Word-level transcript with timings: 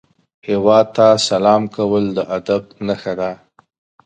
هیواد 0.47 0.85
ته 0.95 1.07
سلام 1.29 1.63
کول 1.75 2.03
د 2.15 2.17
ادب 2.37 2.63
نښه 2.87 3.13
ده 3.19 3.31